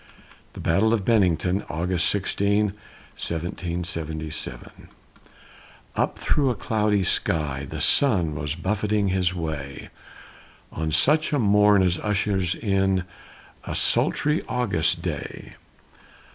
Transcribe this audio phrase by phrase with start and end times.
[0.53, 2.73] THE BATTLE OF BENNINGTON [August 16,
[3.13, 4.89] 1777]
[5.95, 9.89] Up through a cloudy sky, the sun Was buffeting his way,
[10.71, 13.03] On such a morn as ushers in
[13.63, 15.53] A sultry August day.